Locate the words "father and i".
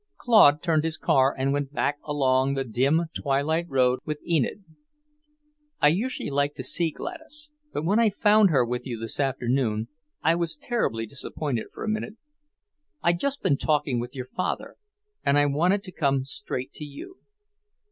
14.35-15.45